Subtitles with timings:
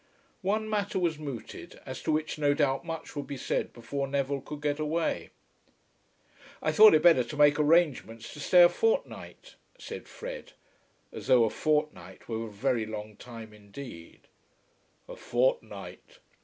[0.41, 4.41] One matter was mooted as to which no doubt much would be said before Neville
[4.41, 5.29] could get away.
[6.59, 10.53] "I thought it better to make arrangements to stay a fortnight," said Fred,
[11.11, 14.21] as though a fortnight were a very long time indeed.
[15.07, 16.17] "A fortnight!"